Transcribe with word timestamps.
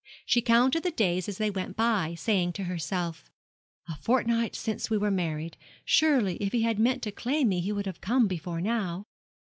She 0.25 0.41
counted 0.41 0.81
the 0.81 0.89
days 0.89 1.29
as 1.29 1.37
they 1.37 1.51
went 1.51 1.75
by, 1.77 2.15
saying 2.15 2.53
to 2.53 2.63
herself, 2.63 3.29
'A 3.87 3.97
fortnight 3.97 4.55
since 4.55 4.89
we 4.89 4.97
were 4.97 5.11
married; 5.11 5.57
surely 5.85 6.37
if 6.37 6.53
he 6.53 6.63
had 6.63 6.79
meant 6.79 7.03
to 7.03 7.11
claim 7.11 7.49
me 7.49 7.59
he 7.59 7.71
would 7.71 7.85
have 7.85 8.01
come 8.01 8.25
before 8.27 8.61
now.' 8.61 9.05